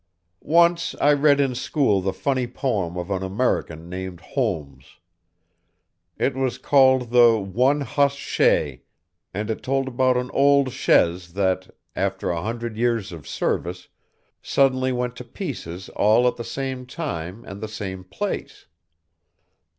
"Once 0.41 0.95
I 0.99 1.13
read 1.13 1.39
in 1.39 1.53
school 1.53 2.01
the 2.01 2.11
funny 2.11 2.47
poem 2.47 2.97
of 2.97 3.11
an 3.11 3.21
American 3.21 3.87
named 3.87 4.19
Holmes. 4.19 4.97
It 6.17 6.33
was 6.35 6.57
called 6.57 7.11
the 7.11 7.37
'One 7.39 7.81
Hoss 7.81 8.15
Shay,' 8.15 8.81
and 9.31 9.51
it 9.51 9.61
told 9.61 9.87
about 9.87 10.17
an 10.17 10.31
old 10.33 10.71
chaise 10.71 11.33
that, 11.33 11.69
after 11.95 12.31
a 12.31 12.41
hundred 12.41 12.77
years 12.77 13.11
of 13.11 13.27
service, 13.27 13.89
suddenly 14.41 14.91
went 14.91 15.15
to 15.17 15.23
pieces 15.23 15.87
all 15.89 16.27
at 16.27 16.35
the 16.35 16.43
same 16.43 16.87
time 16.87 17.45
and 17.45 17.61
the 17.61 17.67
same 17.67 18.03
place. 18.03 18.65